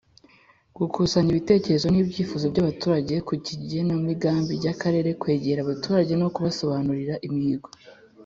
gukusanya 0.77 1.29
ibitekerezo 1.31 1.87
n 1.89 1.97
ibyifuzo 2.03 2.45
by 2.51 2.59
abaturage 2.63 3.13
ku 3.25 3.31
igenamigambi 3.63 4.51
ry 4.59 4.67
Akarere 4.73 5.09
kwegera 5.21 5.59
abaturage 5.61 6.13
no 6.21 6.27
kubasobanurira 6.35 7.15
imihigo 7.29 7.67